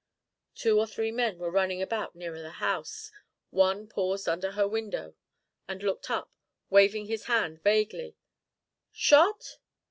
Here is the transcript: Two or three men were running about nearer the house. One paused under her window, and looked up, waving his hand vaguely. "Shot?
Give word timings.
Two 0.55 0.79
or 0.79 0.87
three 0.87 1.11
men 1.11 1.37
were 1.37 1.51
running 1.51 1.79
about 1.79 2.15
nearer 2.15 2.41
the 2.41 2.53
house. 2.57 3.11
One 3.51 3.87
paused 3.87 4.27
under 4.27 4.53
her 4.53 4.67
window, 4.67 5.13
and 5.67 5.83
looked 5.83 6.09
up, 6.09 6.31
waving 6.71 7.05
his 7.05 7.25
hand 7.25 7.61
vaguely. 7.61 8.15
"Shot? 8.91 9.59